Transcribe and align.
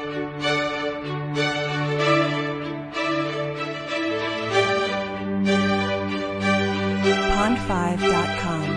pond5.com. 7.37 8.76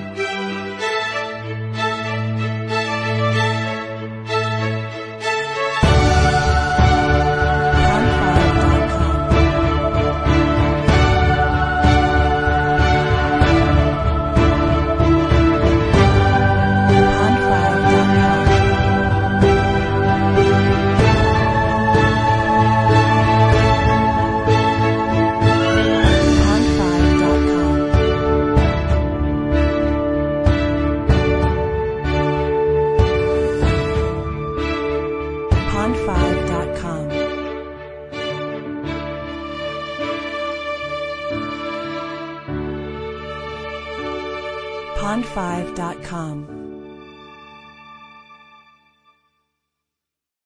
pond5.com. 45.00 46.59